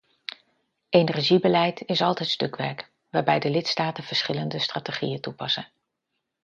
Energiebeleid 0.89 1.83
is 1.85 1.99
nog 1.99 2.07
altijd 2.07 2.29
stukwerk, 2.29 2.91
waarbij 3.09 3.39
de 3.39 3.49
lidstaten 3.49 4.03
verschillende 4.03 4.59
strategieën 4.59 5.19
toepassen. 5.21 5.71